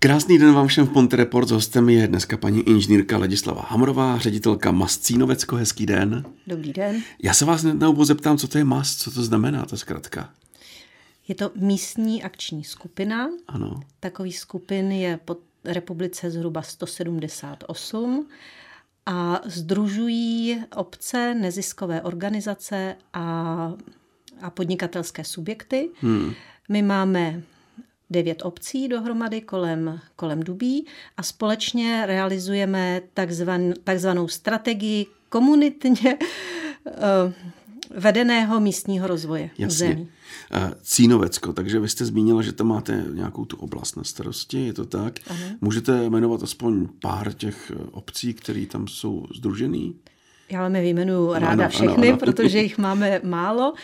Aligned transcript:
Krásný 0.00 0.38
den 0.38 0.54
vám 0.54 0.66
všem 0.66 0.86
v 0.86 0.92
Ponte 0.92 1.16
Report. 1.16 1.48
S 1.48 1.50
hostem 1.50 1.88
je 1.88 2.08
dneska 2.08 2.36
paní 2.36 2.68
inženýrka 2.68 3.18
Ladislava 3.18 3.62
Hamrová, 3.62 4.18
ředitelka 4.18 4.70
MAS 4.70 4.98
Cínovecko. 4.98 5.56
Hezký 5.56 5.86
den. 5.86 6.24
Dobrý 6.46 6.72
den. 6.72 7.02
Já 7.22 7.34
se 7.34 7.44
vás 7.44 7.62
na 7.62 7.88
úvod 7.88 8.04
zeptám, 8.04 8.38
co 8.38 8.48
to 8.48 8.58
je 8.58 8.64
MAS, 8.64 8.96
co 8.96 9.10
to 9.10 9.22
znamená, 9.22 9.66
ta 9.66 9.76
zkratka. 9.76 10.30
Je 11.28 11.34
to 11.34 11.50
místní 11.54 12.22
akční 12.22 12.64
skupina. 12.64 13.28
Ano. 13.48 13.80
Takový 14.00 14.32
skupin 14.32 14.92
je 14.92 15.18
po 15.24 15.36
republice 15.64 16.30
zhruba 16.30 16.62
178 16.62 18.28
a 19.06 19.40
združují 19.44 20.64
obce, 20.76 21.34
neziskové 21.34 22.02
organizace 22.02 22.96
a, 23.12 23.22
a 24.40 24.50
podnikatelské 24.50 25.24
subjekty. 25.24 25.90
Hmm. 26.00 26.32
My 26.68 26.82
máme 26.82 27.42
devět 28.10 28.42
obcí 28.44 28.88
dohromady 28.88 29.40
kolem, 29.40 30.00
kolem 30.16 30.42
Dubí 30.42 30.86
a 31.16 31.22
společně 31.22 32.06
realizujeme 32.06 33.02
takzvan, 33.14 33.72
takzvanou 33.84 34.28
strategii 34.28 35.06
komunitně 35.28 36.18
uh, 36.84 37.32
vedeného 37.90 38.60
místního 38.60 39.06
rozvoje 39.06 39.50
Jasně. 39.58 39.88
zemí. 39.88 40.08
Cínovecko, 40.82 41.52
takže 41.52 41.80
vy 41.80 41.88
jste 41.88 42.04
zmínila, 42.04 42.42
že 42.42 42.52
tam 42.52 42.66
máte 42.66 43.04
nějakou 43.12 43.44
tu 43.44 43.56
oblast 43.56 43.96
na 43.96 44.04
starosti, 44.04 44.66
je 44.66 44.72
to 44.72 44.86
tak? 44.86 45.18
Ano. 45.26 45.40
Můžete 45.60 46.10
jmenovat 46.10 46.42
aspoň 46.42 46.88
pár 47.00 47.32
těch 47.32 47.72
eh, 47.74 47.78
obcí, 47.90 48.34
které 48.34 48.66
tam 48.66 48.88
jsou 48.88 49.26
združený? 49.34 49.94
Já 50.50 50.60
vám 50.60 50.76
je 50.76 50.82
vyjmenuju 50.82 51.32
ráda 51.32 51.64
ano, 51.64 51.68
všechny, 51.68 52.08
ano, 52.08 52.08
ano. 52.08 52.16
protože 52.16 52.58
jich 52.58 52.78
máme 52.78 53.20
málo. 53.24 53.74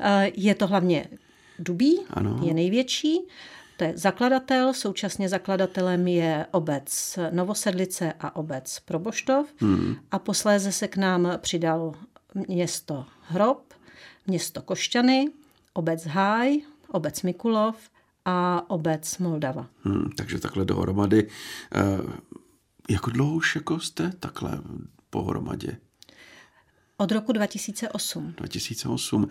Eh, 0.00 0.30
je 0.36 0.54
to 0.54 0.66
hlavně 0.66 1.06
Dubí, 1.58 1.98
ano. 2.10 2.40
je 2.42 2.54
největší. 2.54 3.20
To 3.76 3.84
je 3.84 3.92
zakladatel, 3.96 4.72
současně 4.74 5.28
zakladatelem 5.28 6.08
je 6.08 6.46
obec 6.50 7.18
Novosedlice 7.30 8.12
a 8.20 8.36
obec 8.36 8.80
Proboštov 8.84 9.46
hmm. 9.60 9.96
a 10.10 10.18
posléze 10.18 10.72
se 10.72 10.88
k 10.88 10.96
nám 10.96 11.32
přidal 11.38 11.94
město 12.48 13.06
Hrob, 13.28 13.74
město 14.26 14.62
Košťany, 14.62 15.28
obec 15.72 16.06
Háj, 16.06 16.60
obec 16.88 17.22
Mikulov 17.22 17.76
a 18.24 18.70
obec 18.70 19.18
Moldava. 19.18 19.66
Hmm, 19.82 20.10
takže 20.16 20.38
takhle 20.38 20.64
dohromady. 20.64 21.28
E, 21.74 21.80
jako 22.90 23.10
dlouho 23.10 23.34
už 23.34 23.56
jako 23.56 23.80
jste 23.80 24.12
takhle 24.20 24.60
pohromadě? 25.10 25.76
Od 26.96 27.12
roku 27.12 27.32
2008. 27.32 28.34
2008. 28.36 29.28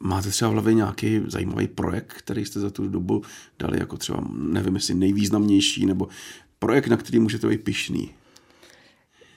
Máte 0.00 0.30
třeba 0.30 0.50
v 0.50 0.52
hlavě 0.52 0.74
nějaký 0.74 1.20
zajímavý 1.26 1.68
projekt, 1.68 2.12
který 2.12 2.44
jste 2.44 2.60
za 2.60 2.70
tu 2.70 2.88
dobu 2.88 3.22
dali 3.58 3.78
jako 3.78 3.96
třeba, 3.96 4.24
nevím, 4.32 4.74
jestli 4.74 4.94
nejvýznamnější, 4.94 5.86
nebo 5.86 6.08
projekt, 6.58 6.86
na 6.86 6.96
který 6.96 7.18
můžete 7.18 7.48
být 7.48 7.64
pišný? 7.64 8.14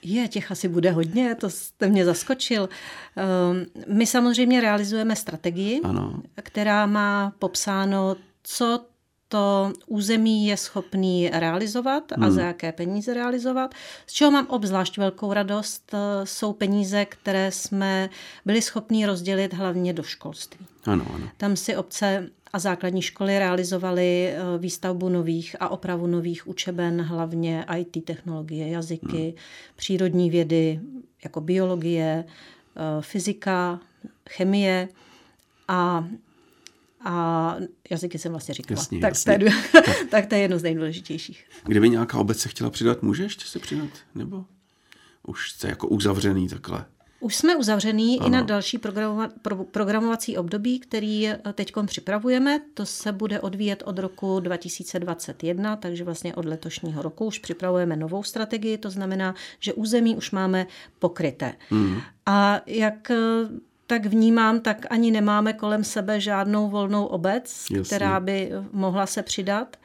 Je, 0.02 0.28
těch 0.28 0.50
asi 0.50 0.68
bude 0.68 0.90
hodně, 0.90 1.34
to 1.34 1.50
jste 1.50 1.88
mě 1.88 2.04
zaskočil. 2.04 2.68
Ehm, 3.16 3.66
my 3.88 4.06
samozřejmě 4.06 4.60
realizujeme 4.60 5.16
strategii, 5.16 5.80
ano. 5.84 6.22
která 6.42 6.86
má 6.86 7.32
popsáno, 7.38 8.16
co 8.42 8.84
to 9.30 9.72
území 9.86 10.46
je 10.46 10.56
schopný 10.56 11.30
realizovat 11.32 12.12
a 12.12 12.20
hmm. 12.20 12.30
za 12.30 12.42
jaké 12.42 12.72
peníze 12.72 13.14
realizovat. 13.14 13.74
Z 14.06 14.12
čeho 14.12 14.30
mám 14.30 14.46
obzvlášť 14.46 14.98
velkou 14.98 15.32
radost, 15.32 15.94
eh, 15.94 16.26
jsou 16.26 16.52
peníze, 16.52 17.04
které 17.04 17.52
jsme 17.52 18.10
byli 18.44 18.62
schopni 18.62 19.06
rozdělit 19.06 19.54
hlavně 19.54 19.92
do 19.92 20.02
školství. 20.02 20.66
Ano, 20.84 21.06
ano. 21.14 21.28
Tam 21.36 21.56
si 21.56 21.76
obce 21.76 22.26
a 22.52 22.58
základní 22.58 23.02
školy 23.02 23.38
realizovaly 23.38 24.28
eh, 24.28 24.58
výstavbu 24.58 25.08
nových 25.08 25.56
a 25.60 25.68
opravu 25.68 26.06
nových 26.06 26.48
učeben, 26.48 27.02
hlavně 27.02 27.64
IT 27.76 28.04
technologie, 28.04 28.68
jazyky, 28.68 29.22
hmm. 29.22 29.34
přírodní 29.76 30.30
vědy, 30.30 30.80
jako 31.24 31.40
biologie, 31.40 32.24
eh, 32.26 32.80
fyzika, 33.00 33.80
chemie 34.28 34.88
a 35.68 36.04
a 37.04 37.56
jazyky 37.90 38.18
jsem 38.18 38.32
vlastně 38.32 38.54
říkala. 38.54 38.80
Jasně, 38.80 39.00
tak, 39.00 39.10
jasně. 39.10 39.38
To 39.38 39.44
je, 39.44 39.52
tak 40.10 40.26
to 40.26 40.34
je 40.34 40.40
jedno 40.40 40.58
z 40.58 40.62
nejdůležitějších. 40.62 41.44
Kdyby 41.64 41.90
nějaká 41.90 42.18
obec 42.18 42.38
se 42.38 42.48
chtěla 42.48 42.70
přidat, 42.70 43.02
může 43.02 43.22
ještě 43.22 43.44
se 43.44 43.58
přidat? 43.58 43.90
Nebo 44.14 44.44
už 45.26 45.50
jste 45.50 45.68
jako 45.68 45.88
uzavřený 45.88 46.48
takhle? 46.48 46.84
Už 47.20 47.36
jsme 47.36 47.56
uzavřený 47.56 48.18
ano. 48.18 48.26
i 48.28 48.30
na 48.30 48.42
další 48.42 48.78
programova- 48.78 49.30
pro- 49.42 49.64
programovací 49.64 50.36
období, 50.36 50.78
který 50.78 51.28
teď 51.54 51.72
připravujeme. 51.86 52.60
To 52.74 52.86
se 52.86 53.12
bude 53.12 53.40
odvíjet 53.40 53.82
od 53.86 53.98
roku 53.98 54.40
2021, 54.40 55.76
takže 55.76 56.04
vlastně 56.04 56.34
od 56.34 56.44
letošního 56.44 57.02
roku 57.02 57.26
už 57.26 57.38
připravujeme 57.38 57.96
novou 57.96 58.22
strategii. 58.22 58.78
To 58.78 58.90
znamená, 58.90 59.34
že 59.58 59.72
území 59.72 60.16
už 60.16 60.30
máme 60.30 60.66
pokryté. 60.98 61.54
Hmm. 61.70 62.00
A 62.26 62.60
jak 62.66 63.12
tak 63.90 64.06
vnímám, 64.06 64.60
tak 64.60 64.86
ani 64.90 65.10
nemáme 65.10 65.52
kolem 65.52 65.84
sebe 65.84 66.20
žádnou 66.20 66.70
volnou 66.70 67.04
obec, 67.06 67.66
Jasně. 67.70 67.96
která 67.96 68.20
by 68.20 68.50
mohla 68.72 69.06
se 69.06 69.22
přidat 69.22 69.76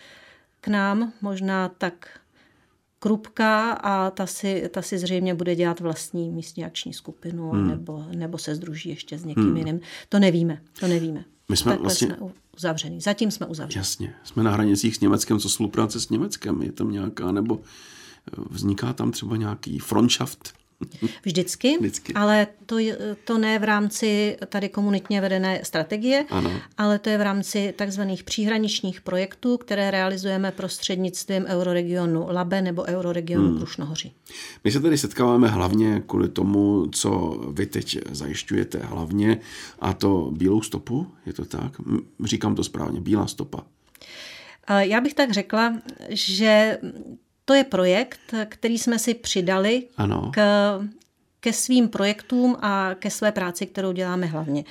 k 0.62 0.68
nám. 0.68 1.14
Možná 1.22 1.70
tak 1.70 2.10
Krupka 3.00 3.72
a 3.72 4.12
ta 4.12 4.26
si, 4.26 4.70
ta 4.74 4.82
si 4.82 4.98
zřejmě 4.98 5.34
bude 5.34 5.56
dělat 5.56 5.80
vlastní 5.80 6.32
místní 6.32 6.66
akční 6.66 6.94
skupinu 6.94 7.50
hmm. 7.50 7.68
nebo, 7.68 8.06
nebo 8.16 8.38
se 8.38 8.56
združí 8.56 8.90
ještě 8.90 9.18
s 9.18 9.26
někým 9.26 9.44
hmm. 9.44 9.58
jiným. 9.58 9.80
To 10.10 10.20
nevíme, 10.20 10.62
to 10.80 10.88
nevíme. 10.88 11.26
My 11.50 11.58
jsme 11.58 11.72
Takhle 11.72 11.84
vlastně... 11.84 12.08
jsme 12.08 12.18
uzavřený. 12.58 13.02
Zatím 13.02 13.32
jsme 13.32 13.46
uzavřeni. 13.46 13.80
Jasně. 13.80 14.14
Jsme 14.24 14.44
na 14.44 14.52
hranicích 14.52 14.96
s 14.96 15.00
Německem, 15.00 15.40
co 15.40 15.50
spolupráce 15.50 16.00
s 16.00 16.10
Německem? 16.10 16.62
Je 16.62 16.72
tam 16.72 16.92
nějaká, 16.92 17.32
nebo 17.32 17.60
vzniká 18.50 18.94
tam 18.94 19.12
třeba 19.12 19.36
nějaký 19.36 19.80
frontschaft? 19.80 20.54
Vždycky, 21.24 21.78
Vždycky. 21.78 22.14
ale 22.14 22.48
to, 22.66 22.78
to 23.24 23.38
ne 23.38 23.60
v 23.60 23.64
rámci 23.64 24.38
tady 24.50 24.70
komunitně 24.70 25.22
vedené 25.22 25.60
strategie, 25.64 26.26
ano. 26.30 26.52
ale 26.78 27.00
to 27.00 27.10
je 27.10 27.18
v 27.18 27.22
rámci 27.22 27.74
takzvaných 27.78 28.24
příhraničních 28.24 29.02
projektů, 29.02 29.58
které 29.58 29.92
realizujeme 29.92 30.52
prostřednictvím 30.52 31.46
euroregionu 31.46 32.28
Labe 32.32 32.62
nebo 32.62 32.84
euroregionu 32.84 33.48
hmm. 33.48 33.58
Krušnohoří. 33.58 34.14
My 34.64 34.72
se 34.72 34.80
tady 34.80 34.98
setkáváme 34.98 35.48
hlavně 35.48 36.04
kvůli 36.08 36.30
tomu, 36.30 36.88
co 36.92 37.40
vy 37.52 37.66
teď 37.66 37.98
zajišťujete 38.12 38.78
hlavně, 38.78 39.40
a 39.80 39.94
to 39.94 40.32
bílou 40.32 40.62
stopu, 40.62 41.08
je 41.26 41.34
to 41.34 41.46
tak? 41.46 41.74
Říkám 42.24 42.56
to 42.56 42.64
správně, 42.64 43.02
bílá 43.02 43.28
stopa. 43.28 43.64
Já 44.80 45.02
bych 45.02 45.14
tak 45.14 45.32
řekla, 45.32 45.82
že 46.10 46.78
to 47.46 47.54
je 47.54 47.64
projekt, 47.64 48.20
který 48.46 48.78
jsme 48.78 49.00
si 49.00 49.14
přidali 49.14 49.84
ano. 49.98 50.32
K, 50.34 50.42
ke 51.40 51.54
svým 51.54 51.90
projektům 51.90 52.58
a 52.62 52.96
ke 53.00 53.10
své 53.10 53.32
práci, 53.32 53.66
kterou 53.66 53.92
děláme 53.92 54.26
hlavně. 54.26 54.64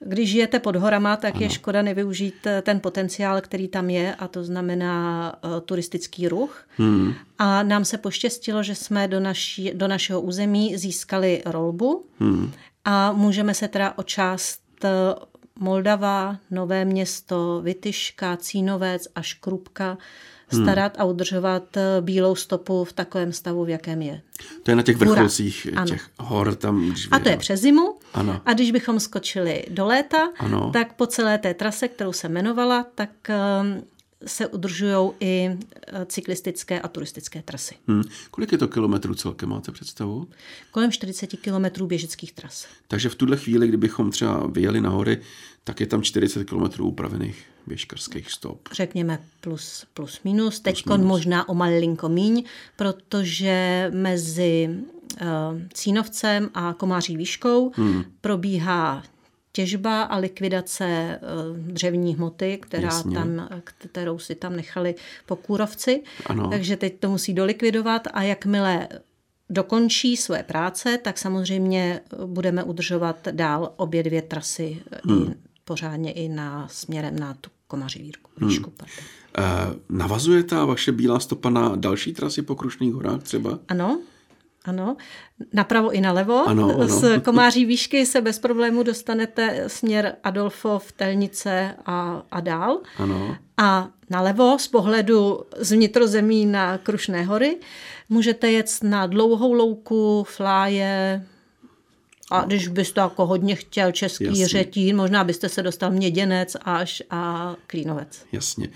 Když 0.00 0.30
žijete 0.30 0.58
pod 0.58 0.76
horama, 0.76 1.16
tak 1.16 1.34
ano. 1.34 1.42
je 1.42 1.50
škoda 1.50 1.82
nevyužít 1.82 2.34
ten 2.62 2.80
potenciál, 2.80 3.40
který 3.40 3.68
tam 3.68 3.90
je, 3.90 4.14
a 4.14 4.28
to 4.28 4.44
znamená 4.44 5.34
uh, 5.44 5.60
turistický 5.60 6.28
ruch. 6.28 6.66
Hmm. 6.76 7.14
A 7.38 7.62
nám 7.62 7.84
se 7.84 7.98
poštěstilo, 7.98 8.62
že 8.62 8.74
jsme 8.74 9.08
do, 9.08 9.20
naší, 9.20 9.70
do 9.74 9.88
našeho 9.88 10.20
území 10.20 10.76
získali 10.76 11.42
rolbu 11.46 12.06
hmm. 12.18 12.52
a 12.84 13.12
můžeme 13.12 13.54
se 13.54 13.68
teda 13.68 13.98
o 13.98 14.02
část 14.02 14.60
eh, 14.84 14.88
Moldava, 15.60 16.36
Nové 16.50 16.84
město, 16.84 17.60
Vytyška, 17.64 18.36
Cínovec 18.36 19.08
a 19.14 19.22
Škrupka 19.22 19.98
Hmm. 20.48 20.62
starat 20.64 20.92
a 20.98 21.04
udržovat 21.04 21.76
eh, 21.76 22.00
bílou 22.00 22.34
stopu 22.34 22.84
v 22.84 22.92
takovém 22.92 23.32
stavu, 23.32 23.64
v 23.64 23.68
jakém 23.68 24.02
je. 24.02 24.20
To 24.62 24.70
je 24.70 24.76
na 24.76 24.82
těch 24.82 24.96
vrcholcích 24.96 25.66
Hura. 25.70 25.84
těch 25.86 26.08
hor 26.18 26.54
tam. 26.54 26.88
Když 26.88 27.08
a 27.10 27.18
to 27.18 27.28
je 27.28 27.36
přes 27.36 27.60
zimu. 27.60 27.94
Ano. 28.14 28.40
A 28.46 28.52
když 28.52 28.70
bychom 28.72 29.00
skočili 29.00 29.64
do 29.70 29.86
léta, 29.86 30.28
ano. 30.38 30.70
tak 30.72 30.92
po 30.92 31.06
celé 31.06 31.38
té 31.38 31.54
trase, 31.54 31.88
kterou 31.88 32.12
jsem 32.12 32.30
jmenovala, 32.30 32.86
tak 32.94 33.10
ehm, 33.28 33.82
se 34.26 34.46
udržují 34.46 35.10
i 35.20 35.50
eh, 35.86 36.06
cyklistické 36.06 36.80
a 36.80 36.88
turistické 36.88 37.42
trasy. 37.42 37.74
Hmm. 37.88 38.02
Kolik 38.30 38.52
je 38.52 38.58
to 38.58 38.68
kilometrů 38.68 39.14
celkem, 39.14 39.48
máte 39.48 39.72
představu? 39.72 40.28
Kolem 40.70 40.92
40 40.92 41.26
kilometrů 41.26 41.86
běžeckých 41.86 42.32
tras. 42.32 42.66
Takže 42.88 43.08
v 43.08 43.14
tuhle 43.14 43.36
chvíli, 43.36 43.68
kdybychom 43.68 44.10
třeba 44.10 44.46
vyjeli 44.46 44.80
na 44.80 44.90
hory, 44.90 45.20
tak 45.64 45.80
je 45.80 45.86
tam 45.86 46.02
40 46.02 46.44
kilometrů 46.44 46.88
upravených 46.88 47.44
běžkarských 47.66 48.30
stop. 48.30 48.68
Řekněme 48.72 49.18
plus, 49.40 49.86
plus 49.94 50.20
minus. 50.24 50.60
Teď 50.60 50.86
možná 50.86 51.48
o 51.48 51.54
malinko 51.54 52.08
míň, 52.08 52.44
protože 52.76 53.90
mezi 53.94 54.68
uh, 54.68 55.60
Cínovcem 55.74 56.50
a 56.54 56.72
Komáří 56.72 57.16
výškou 57.16 57.72
hmm. 57.74 58.04
probíhá 58.20 59.02
těžba 59.54 60.02
a 60.02 60.16
likvidace 60.16 60.84
eh, 60.84 61.20
dřevní 61.56 62.14
hmoty, 62.14 62.58
která 62.62 63.02
tam, 63.02 63.48
kterou 63.64 64.18
si 64.18 64.34
tam 64.34 64.56
nechali 64.56 64.94
po 65.26 65.36
kůrovci. 65.36 66.02
Ano. 66.26 66.50
Takže 66.50 66.76
teď 66.76 67.00
to 67.00 67.10
musí 67.10 67.34
dolikvidovat 67.34 68.02
a 68.12 68.22
jakmile 68.22 68.88
dokončí 69.50 70.16
své 70.16 70.42
práce, 70.42 70.98
tak 70.98 71.18
samozřejmě 71.18 72.00
budeme 72.26 72.64
udržovat 72.64 73.28
dál 73.30 73.72
obě 73.76 74.02
dvě 74.02 74.22
trasy 74.22 74.82
hmm 75.04 75.34
pořádně 75.64 76.12
i 76.12 76.28
na 76.28 76.68
směrem 76.68 77.18
na 77.18 77.34
tu 77.34 77.50
komaří 77.66 78.02
výšku. 78.02 78.30
Hmm. 78.36 79.74
Navazuje 79.88 80.42
ta 80.42 80.64
vaše 80.64 80.92
bílá 80.92 81.20
stopa 81.20 81.50
na 81.50 81.76
další 81.76 82.12
trasy 82.12 82.42
po 82.42 82.54
Krušných 82.54 82.94
horách 82.94 83.22
třeba? 83.22 83.58
Ano, 83.68 84.00
ano, 84.64 84.96
napravo 85.52 85.90
i 85.90 86.00
nalevo. 86.00 86.48
Ano, 86.48 86.74
ano. 86.74 86.88
Z 86.88 87.22
Komáří 87.22 87.64
výšky 87.64 88.06
se 88.06 88.20
bez 88.20 88.38
problému 88.38 88.82
dostanete 88.82 89.64
směr 89.66 90.16
Adolfov, 90.24 90.92
Telnice 90.92 91.74
a, 91.86 92.22
a 92.30 92.40
dál. 92.40 92.80
Ano. 92.98 93.36
A 93.56 93.88
nalevo 94.10 94.58
z 94.58 94.68
pohledu 94.68 95.40
z 95.58 95.72
vnitrozemí 95.72 96.46
na 96.46 96.78
Krušné 96.78 97.24
hory 97.24 97.56
můžete 98.08 98.50
jet 98.50 98.70
na 98.82 99.06
dlouhou 99.06 99.52
louku, 99.52 100.24
fláje, 100.28 101.26
a 102.30 102.44
když 102.44 102.68
byste 102.68 103.00
jako 103.00 103.26
hodně 103.26 103.54
chtěl 103.56 103.92
český 103.92 104.24
Jasně. 104.24 104.48
řetín, 104.48 104.96
možná 104.96 105.24
byste 105.24 105.48
se 105.48 105.62
dostal 105.62 105.90
Měděnec 105.90 106.56
až 106.62 107.02
a 107.10 107.54
Klínovec. 107.66 108.26
Jasně. 108.32 108.68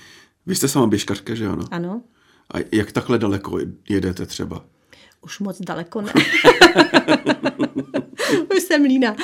Vy 0.46 0.54
jste 0.54 0.68
sama 0.68 0.86
běžkařka, 0.86 1.34
že 1.34 1.46
ano? 1.46 1.64
Ano. 1.70 2.02
A 2.54 2.58
jak 2.72 2.92
takhle 2.92 3.18
daleko 3.18 3.58
jedete 3.88 4.26
třeba? 4.26 4.64
Už 5.20 5.38
moc 5.38 5.60
daleko 5.60 6.00
ne. 6.00 6.12
Už 8.56 8.62
jsem 8.62 8.82
líná. 8.82 9.16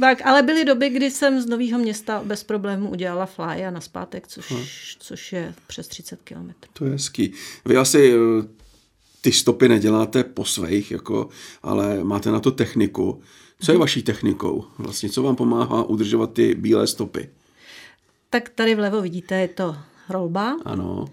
Tak, 0.00 0.26
ale 0.26 0.42
byly 0.42 0.64
doby, 0.64 0.88
kdy 0.90 1.10
jsem 1.10 1.40
z 1.40 1.46
Nového 1.46 1.78
města 1.78 2.22
bez 2.24 2.44
problémů 2.44 2.90
udělala 2.90 3.26
fly 3.26 3.64
a 3.66 3.70
naspátek, 3.70 4.28
což, 4.28 4.50
hmm. 4.50 4.64
což 4.98 5.32
je 5.32 5.54
přes 5.66 5.88
30 5.88 6.22
kilometrů. 6.22 6.70
To 6.72 6.84
je 6.84 6.90
hezký. 6.90 7.32
Vy 7.64 7.76
asi 7.76 8.14
eh, 8.14 8.16
ty 9.20 9.32
stopy 9.32 9.68
neděláte 9.68 10.24
po 10.24 10.44
svých, 10.44 10.90
jako, 10.90 11.28
ale 11.62 12.04
máte 12.04 12.30
na 12.30 12.40
to 12.40 12.50
techniku. 12.50 13.22
Co 13.60 13.72
je 13.72 13.74
mhm. 13.74 13.80
vaší 13.80 14.02
technikou? 14.02 14.64
Vlastně, 14.78 15.10
co 15.10 15.22
vám 15.22 15.36
pomáhá 15.36 15.82
udržovat 15.84 16.32
ty 16.32 16.54
bílé 16.54 16.86
stopy? 16.86 17.30
Tak 18.30 18.48
tady 18.48 18.74
vlevo 18.74 19.02
vidíte, 19.02 19.40
je 19.40 19.48
to 19.48 19.76
rolba. 20.08 20.56
Ano. 20.64 21.08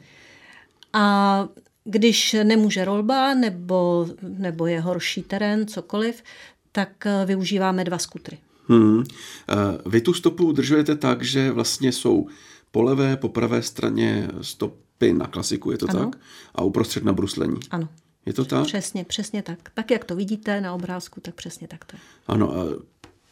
A 0.93 1.47
když 1.89 2.35
nemůže 2.43 2.85
rolba 2.85 3.33
nebo, 3.33 4.07
nebo 4.21 4.67
je 4.67 4.79
horší 4.79 5.21
terén, 5.21 5.67
cokoliv, 5.67 6.23
tak 6.71 7.05
eh, 7.05 7.25
využíváme 7.25 7.83
dva 7.83 7.97
skutry. 7.97 8.37
Hmm. 8.67 9.03
Eh, 9.03 9.55
vy 9.85 10.01
tu 10.01 10.13
stopu 10.13 10.45
udržujete 10.47 10.95
tak, 10.95 11.23
že 11.23 11.51
vlastně 11.51 11.91
jsou 11.91 12.27
po 12.71 12.81
levé, 12.81 13.17
po 13.17 13.29
pravé 13.29 13.61
straně 13.61 14.27
stopy 14.41 15.13
na 15.13 15.27
klasiku, 15.27 15.71
je 15.71 15.77
to 15.77 15.89
ano. 15.89 15.99
tak? 15.99 16.19
A 16.55 16.61
uprostřed 16.61 17.03
na 17.03 17.13
bruslení. 17.13 17.59
Ano. 17.71 17.89
Je 18.25 18.33
to 18.33 18.45
tak? 18.45 18.65
Přesně, 18.65 19.05
přesně 19.05 19.41
tak. 19.41 19.59
Tak, 19.73 19.91
jak 19.91 20.05
to 20.05 20.15
vidíte 20.15 20.61
na 20.61 20.73
obrázku, 20.73 21.21
tak 21.21 21.35
přesně 21.35 21.67
tak 21.67 21.85
to 21.85 21.95
je. 21.95 21.99
Ano, 22.27 22.55
a 22.55 22.65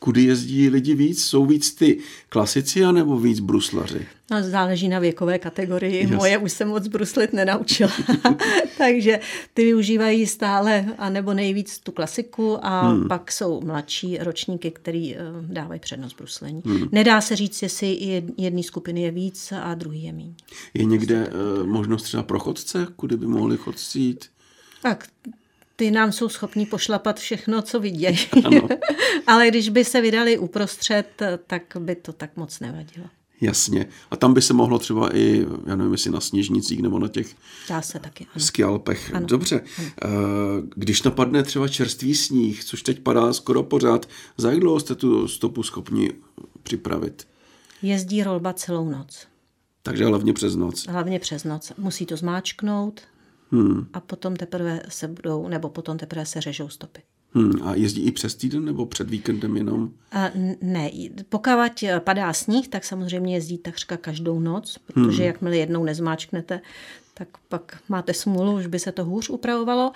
kudy 0.05 0.23
jezdí 0.23 0.69
lidi 0.69 0.95
víc? 0.95 1.25
Jsou 1.25 1.45
víc 1.45 1.73
ty 1.73 1.97
klasici 2.29 2.83
anebo 2.83 3.19
víc 3.19 3.39
bruslaři? 3.39 4.07
No, 4.31 4.43
záleží 4.43 4.89
na 4.89 4.99
věkové 4.99 5.39
kategorii. 5.39 5.97
Yes. 5.97 6.11
Moje 6.11 6.37
už 6.37 6.51
se 6.51 6.65
moc 6.65 6.87
bruslit 6.87 7.33
nenaučila. 7.33 7.91
Takže 8.77 9.19
ty 9.53 9.63
využívají 9.63 10.27
stále, 10.27 10.85
anebo 10.97 11.33
nejvíc 11.33 11.79
tu 11.79 11.91
klasiku 11.91 12.57
a 12.61 12.87
hmm. 12.87 13.07
pak 13.07 13.31
jsou 13.31 13.61
mladší 13.61 14.17
ročníky, 14.17 14.71
který 14.71 15.15
uh, 15.15 15.21
dávají 15.45 15.79
přednost 15.79 16.13
bruslení. 16.17 16.61
Hmm. 16.65 16.89
Nedá 16.91 17.21
se 17.21 17.35
říct, 17.35 17.61
jestli 17.61 18.23
jedné 18.37 18.63
skupiny 18.63 19.01
je 19.01 19.11
víc 19.11 19.53
a 19.61 19.73
druhý 19.73 20.03
je 20.03 20.13
méně. 20.13 20.35
Je 20.73 20.85
někde 20.85 21.27
uh, 21.27 21.67
možnost 21.67 22.03
třeba 22.03 22.23
pro 22.23 22.39
chodce, 22.39 22.87
kudy 22.95 23.17
by 23.17 23.27
mohli 23.27 23.57
chodci 23.57 23.99
jít? 23.99 24.25
Tak 24.81 25.07
ty 25.75 25.91
nám 25.91 26.11
jsou 26.11 26.29
schopní 26.29 26.65
pošlapat 26.65 27.19
všechno, 27.19 27.61
co 27.61 27.79
vidějí. 27.79 28.17
Ale 29.27 29.47
když 29.47 29.69
by 29.69 29.85
se 29.85 30.01
vydali 30.01 30.37
uprostřed, 30.37 31.21
tak 31.47 31.63
by 31.79 31.95
to 31.95 32.13
tak 32.13 32.37
moc 32.37 32.59
nevadilo. 32.59 33.07
Jasně. 33.41 33.85
A 34.11 34.15
tam 34.15 34.33
by 34.33 34.41
se 34.41 34.53
mohlo 34.53 34.79
třeba 34.79 35.15
i, 35.15 35.45
já 35.65 35.75
nevím, 35.75 35.91
jestli 35.91 36.11
na 36.11 36.19
sněžnicích 36.19 36.81
nebo 36.81 36.99
na 36.99 37.07
těch 37.07 37.35
Dá 37.69 37.81
se 37.81 37.99
taky, 37.99 38.25
ano. 38.35 38.45
skialpech. 38.45 39.13
Ano. 39.13 39.27
Dobře. 39.27 39.61
Ano. 39.79 39.89
Eh, 40.03 40.07
když 40.75 41.03
napadne 41.03 41.43
třeba 41.43 41.67
čerstvý 41.67 42.15
sníh, 42.15 42.63
což 42.63 42.83
teď 42.83 42.99
padá 42.99 43.33
skoro 43.33 43.63
pořád, 43.63 44.09
za 44.37 44.51
jak 44.51 44.59
dlouho 44.59 44.79
jste 44.79 44.95
tu 44.95 45.27
stopu 45.27 45.63
schopni 45.63 46.11
připravit? 46.63 47.27
Jezdí 47.81 48.23
rolba 48.23 48.53
celou 48.53 48.89
noc. 48.89 49.27
Takže 49.83 50.05
hlavně 50.05 50.33
přes 50.33 50.55
noc. 50.55 50.87
Hlavně 50.87 51.19
přes 51.19 51.43
noc. 51.43 51.71
Musí 51.77 52.05
to 52.05 52.17
zmáčknout, 52.17 53.01
Hmm. 53.55 53.87
A 53.93 53.99
potom 53.99 54.35
teprve 54.35 54.81
se 54.89 55.07
budou, 55.07 55.47
nebo 55.47 55.69
potom 55.69 55.97
teprve 55.97 56.25
se 56.25 56.41
řežou 56.41 56.69
stopy. 56.69 57.01
Hmm. 57.33 57.63
A 57.63 57.75
jezdí 57.75 58.05
i 58.05 58.11
přes 58.11 58.35
týden 58.35 58.65
nebo 58.65 58.85
před 58.85 59.09
víkendem 59.09 59.57
jenom? 59.57 59.89
A 60.11 60.31
ne, 60.61 60.91
pokud 61.29 61.83
padá 61.99 62.33
sníh, 62.33 62.67
tak 62.67 62.83
samozřejmě 62.83 63.35
jezdí 63.35 63.57
takřka 63.57 63.97
každou 63.97 64.39
noc, 64.39 64.77
protože 64.77 65.17
hmm. 65.17 65.27
jakmile 65.27 65.57
jednou 65.57 65.83
nezmáčknete, 65.83 66.61
tak 67.13 67.27
pak 67.49 67.77
máte 67.89 68.13
smůlu, 68.13 68.55
už 68.55 68.67
by 68.67 68.79
se 68.79 68.91
to 68.91 69.05
hůř 69.05 69.29
upravovalo. 69.29 69.91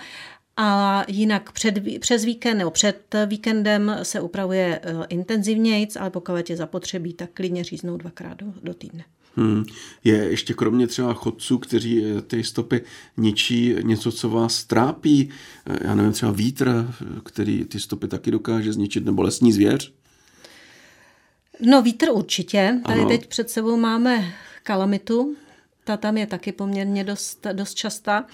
A 0.58 1.04
jinak 1.08 1.52
před, 1.52 1.76
přes 2.00 2.26
víkend 2.26 2.58
nebo 2.58 2.72
před 2.72 3.16
víkendem 3.26 3.98
se 4.04 4.22
upravuje 4.22 4.82
uh, 4.94 5.04
intenzivnějc, 5.10 5.96
ale 5.96 6.10
pokud 6.10 6.50
je 6.50 6.58
zapotřebí, 6.58 7.14
tak 7.14 7.30
klidně 7.34 7.64
říznou 7.64 7.98
dvakrát 7.98 8.38
do, 8.38 8.54
do 8.64 8.74
týdne. 8.74 9.04
Hmm. 9.39 9.65
Je 10.03 10.15
ještě 10.15 10.53
kromě 10.53 10.88
třeba 10.88 11.13
chodců, 11.13 11.57
kteří 11.57 12.06
eh, 12.06 12.21
ty 12.21 12.44
stopy 12.44 12.81
ničí, 13.18 13.75
něco, 13.81 14.12
co 14.12 14.30
vás 14.30 14.63
trápí? 14.63 15.30
Eh, 15.65 15.77
já 15.88 15.95
nevím, 15.95 16.12
třeba 16.12 16.31
vítr, 16.31 16.94
který 17.24 17.65
ty 17.65 17.80
stopy 17.80 18.07
taky 18.07 18.31
dokáže 18.31 18.74
zničit, 18.74 19.06
nebo 19.06 19.21
lesní 19.21 19.53
zvěř? 19.53 19.94
No 21.62 21.81
vítr 21.81 22.07
určitě. 22.12 22.80
Tady 22.86 23.00
ano. 23.00 23.09
teď 23.09 23.27
před 23.27 23.50
sebou 23.50 23.77
máme 23.77 24.33
kalamitu. 24.63 25.36
Ta 25.83 25.97
tam 25.97 26.18
je 26.18 26.27
taky 26.27 26.51
poměrně 26.51 27.03
dost, 27.03 27.47
dost 27.53 27.74
častá. 27.74 28.25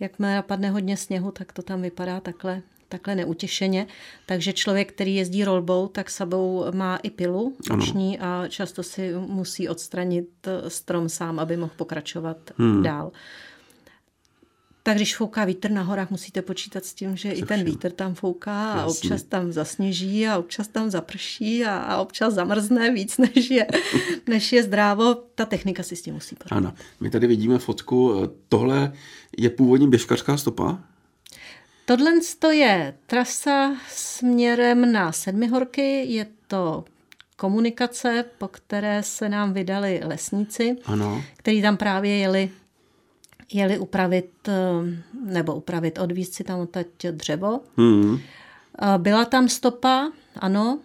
Jakmile 0.00 0.34
napadne 0.34 0.70
hodně 0.70 0.96
sněhu, 0.96 1.30
tak 1.30 1.52
to 1.52 1.62
tam 1.62 1.82
vypadá 1.82 2.20
takhle 2.20 2.62
takhle 2.92 3.14
neutěšeně. 3.14 3.86
Takže 4.26 4.52
člověk, 4.52 4.92
který 4.92 5.14
jezdí 5.14 5.44
rolbou, 5.44 5.88
tak 5.88 6.10
sebou 6.10 6.64
má 6.74 6.96
i 6.96 7.10
pilu 7.10 7.56
uční 7.74 8.18
a 8.18 8.44
často 8.48 8.82
si 8.82 9.12
musí 9.14 9.68
odstranit 9.68 10.28
strom 10.68 11.08
sám, 11.08 11.38
aby 11.38 11.56
mohl 11.56 11.72
pokračovat 11.76 12.36
hmm. 12.58 12.82
dál. 12.82 13.12
Tak 14.84 14.96
když 14.96 15.16
fouká 15.16 15.44
vítr 15.44 15.70
na 15.70 15.82
horách, 15.82 16.10
musíte 16.10 16.42
počítat 16.42 16.84
s 16.84 16.94
tím, 16.94 17.16
že 17.16 17.28
Se 17.28 17.34
i 17.34 17.42
ten 17.42 17.64
vítr 17.64 17.90
tam 17.90 18.14
fouká 18.14 18.72
a 18.72 18.76
Jasně. 18.76 18.90
občas 18.90 19.22
tam 19.22 19.52
zasněží 19.52 20.26
a 20.26 20.38
občas 20.38 20.68
tam 20.68 20.90
zaprší 20.90 21.64
a, 21.64 21.76
a 21.76 21.96
občas 22.00 22.34
zamrzne 22.34 22.90
víc, 22.90 23.18
než 23.34 23.50
je, 23.50 23.66
než 24.28 24.52
je 24.52 24.62
zdrávo. 24.62 25.14
Ta 25.14 25.44
technika 25.44 25.82
si 25.82 25.96
s 25.96 26.02
tím 26.02 26.14
musí 26.14 26.36
pořádat. 26.36 26.66
Ano, 26.66 26.74
my 27.00 27.10
tady 27.10 27.26
vidíme 27.26 27.58
fotku. 27.58 28.14
Tohle 28.48 28.92
je 29.38 29.50
původní 29.50 29.90
běžkařská 29.90 30.36
stopa? 30.36 30.78
Tohle 31.84 32.12
je 32.52 32.94
trasa 33.06 33.76
směrem 33.88 34.92
na 34.92 35.12
Sedmihorky, 35.12 36.04
je 36.12 36.26
to 36.46 36.84
komunikace, 37.36 38.24
po 38.38 38.48
které 38.48 39.02
se 39.02 39.28
nám 39.28 39.52
vydali 39.52 40.00
lesníci, 40.04 40.76
ano. 40.84 41.24
kteří 41.36 41.62
tam 41.62 41.76
právě 41.76 42.16
jeli, 42.18 42.50
jeli 43.52 43.78
upravit, 43.78 44.30
eh, 44.48 44.52
nebo 45.24 45.54
upravit, 45.54 45.98
odvízt 45.98 46.34
si 46.34 46.44
tam 46.44 46.60
odtať 46.60 46.86
dřevo. 47.10 47.60
Hmm. 47.76 48.18
Byla 48.98 49.24
tam 49.24 49.48
stopa, 49.48 50.12
ano, 50.36 50.78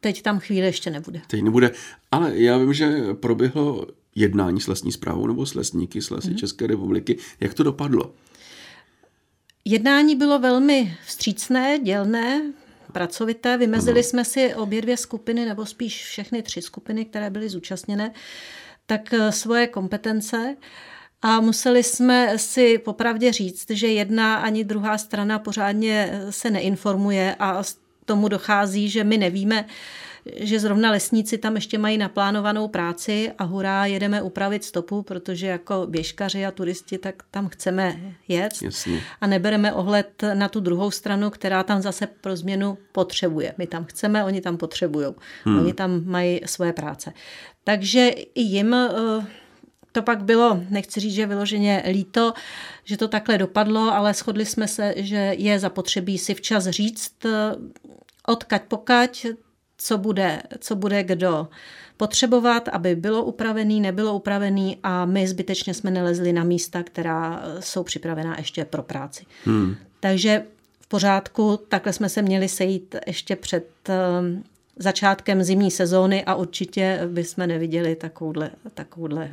teď 0.00 0.22
tam 0.22 0.40
chvíli 0.40 0.66
ještě 0.66 0.90
nebude. 0.90 1.20
Teď 1.26 1.42
nebude, 1.42 1.70
ale 2.12 2.38
já 2.38 2.58
vím, 2.58 2.74
že 2.74 3.14
proběhlo 3.14 3.86
jednání 4.14 4.60
s 4.60 4.66
lesní 4.66 4.92
zprávou 4.92 5.26
nebo 5.26 5.46
s 5.46 5.54
lesníky 5.54 6.02
z 6.02 6.10
lesy 6.10 6.28
hmm. 6.28 6.36
České 6.36 6.66
republiky. 6.66 7.18
Jak 7.40 7.54
to 7.54 7.62
dopadlo? 7.62 8.12
Jednání 9.64 10.16
bylo 10.16 10.38
velmi 10.38 10.96
vstřícné, 11.06 11.78
dělné, 11.78 12.42
pracovité. 12.92 13.56
Vymezili 13.56 14.02
jsme 14.02 14.24
si 14.24 14.54
obě 14.54 14.82
dvě 14.82 14.96
skupiny, 14.96 15.44
nebo 15.44 15.66
spíš 15.66 16.04
všechny 16.04 16.42
tři 16.42 16.62
skupiny, 16.62 17.04
které 17.04 17.30
byly 17.30 17.48
zúčastněné, 17.48 18.12
tak 18.86 19.12
eh, 19.12 19.32
svoje 19.32 19.66
kompetence. 19.66 20.56
A 21.22 21.40
museli 21.40 21.82
jsme 21.82 22.38
si 22.38 22.78
popravdě 22.78 23.32
říct, 23.32 23.70
že 23.70 23.86
jedna 23.86 24.36
ani 24.36 24.64
druhá 24.64 24.98
strana 24.98 25.38
pořádně 25.38 26.08
eh, 26.12 26.32
se 26.32 26.50
neinformuje 26.50 27.36
a 27.38 27.62
tomu 28.04 28.28
dochází, 28.28 28.88
že 28.88 29.04
my 29.04 29.18
nevíme, 29.18 29.66
že 30.36 30.60
zrovna 30.60 30.90
lesníci 30.90 31.38
tam 31.38 31.54
ještě 31.54 31.78
mají 31.78 31.98
naplánovanou 31.98 32.68
práci 32.68 33.32
a 33.38 33.44
hurá, 33.44 33.86
jedeme 33.86 34.22
upravit 34.22 34.64
stopu, 34.64 35.02
protože 35.02 35.46
jako 35.46 35.86
běžkaři 35.86 36.46
a 36.46 36.50
turisti, 36.50 36.98
tak 36.98 37.22
tam 37.30 37.48
chceme 37.48 37.96
jet 38.28 38.52
Jasně. 38.62 39.00
a 39.20 39.26
nebereme 39.26 39.72
ohled 39.72 40.22
na 40.34 40.48
tu 40.48 40.60
druhou 40.60 40.90
stranu, 40.90 41.30
která 41.30 41.62
tam 41.62 41.82
zase 41.82 42.06
pro 42.06 42.36
změnu 42.36 42.78
potřebuje. 42.92 43.54
My 43.58 43.66
tam 43.66 43.84
chceme, 43.84 44.24
oni 44.24 44.40
tam 44.40 44.56
potřebují. 44.56 45.06
Hmm. 45.44 45.58
Oni 45.58 45.72
tam 45.72 46.04
mají 46.04 46.40
svoje 46.46 46.72
práce. 46.72 47.12
Takže 47.64 48.08
i 48.34 48.40
jim 48.40 48.74
eh, 48.74 48.90
to 49.92 50.02
pak 50.02 50.24
bylo, 50.24 50.60
nechci 50.70 51.00
říct, 51.00 51.14
že 51.14 51.26
vyloženě 51.26 51.82
líto, 51.92 52.32
že 52.84 52.96
to 52.96 53.08
takhle 53.08 53.38
dopadlo, 53.38 53.94
ale 53.94 54.14
shodli 54.14 54.46
jsme 54.46 54.68
se, 54.68 54.94
že 54.96 55.34
je 55.38 55.58
zapotřebí 55.58 56.18
si 56.18 56.34
včas 56.34 56.66
říct, 56.66 57.24
eh, 57.24 57.30
odkaď 58.26 58.62
pokaď 58.62 59.26
co 59.78 59.98
bude, 59.98 60.42
co 60.58 60.76
bude 60.76 61.02
kdo 61.02 61.48
potřebovat, 61.96 62.68
aby 62.68 62.96
bylo 62.96 63.24
upravený, 63.24 63.80
nebylo 63.80 64.14
upravený 64.14 64.78
a 64.82 65.04
my 65.04 65.28
zbytečně 65.28 65.74
jsme 65.74 65.90
nelezli 65.90 66.32
na 66.32 66.44
místa, 66.44 66.82
která 66.82 67.42
jsou 67.60 67.82
připravená 67.82 68.34
ještě 68.38 68.64
pro 68.64 68.82
práci. 68.82 69.26
Hmm. 69.44 69.76
Takže 70.00 70.44
v 70.80 70.86
pořádku, 70.86 71.60
takhle 71.68 71.92
jsme 71.92 72.08
se 72.08 72.22
měli 72.22 72.48
sejít 72.48 72.96
ještě 73.06 73.36
před 73.36 73.68
um, 74.20 74.44
začátkem 74.76 75.42
zimní 75.42 75.70
sezóny 75.70 76.24
a 76.24 76.34
určitě 76.34 77.00
bychom 77.06 77.46
neviděli 77.46 77.96
takovouhle, 77.96 78.50
takovouhle 78.74 79.30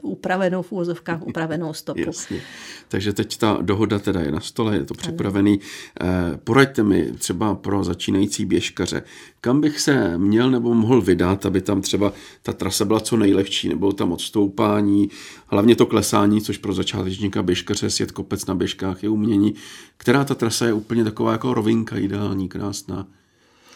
upravenou 0.00 0.62
v 0.62 0.72
úvozovkách 0.72 1.22
upravenou 1.22 1.72
stopu. 1.72 2.00
Jasně. 2.06 2.40
Takže 2.88 3.12
teď 3.12 3.36
ta 3.36 3.58
dohoda 3.62 3.98
teda 3.98 4.20
je 4.20 4.32
na 4.32 4.40
stole, 4.40 4.76
je 4.76 4.84
to 4.84 4.94
připravený. 4.94 5.60
Eh, 6.00 6.06
poraďte 6.44 6.82
mi 6.82 7.12
třeba 7.12 7.54
pro 7.54 7.84
začínající 7.84 8.44
běžkaře, 8.44 9.02
kam 9.40 9.60
bych 9.60 9.80
se 9.80 10.18
měl 10.18 10.50
nebo 10.50 10.74
mohl 10.74 11.00
vydat, 11.00 11.46
aby 11.46 11.60
tam 11.60 11.82
třeba 11.82 12.12
ta 12.42 12.52
trasa 12.52 12.84
byla 12.84 13.00
co 13.00 13.16
nejlehčí, 13.16 13.68
nebylo 13.68 13.92
tam 13.92 14.12
odstoupání, 14.12 15.10
hlavně 15.46 15.76
to 15.76 15.86
klesání, 15.86 16.40
což 16.40 16.58
pro 16.58 16.72
začátečníka 16.72 17.42
běžkaře 17.42 17.90
sjet 17.90 18.12
kopec 18.12 18.46
na 18.46 18.54
běžkách 18.54 19.02
je 19.02 19.08
umění. 19.08 19.54
Která 19.96 20.24
ta 20.24 20.34
trasa 20.34 20.66
je 20.66 20.72
úplně 20.72 21.04
taková 21.04 21.32
jako 21.32 21.54
rovinka, 21.54 21.96
ideální, 21.96 22.48
krásná 22.48 23.06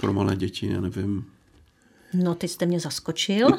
pro 0.01 0.13
malé 0.13 0.37
děti, 0.37 0.73
já 0.73 0.81
nevím. 0.81 1.25
No, 2.15 2.35
ty 2.35 2.49
jste 2.49 2.67
mě 2.67 2.81
zaskočil. 2.81 3.49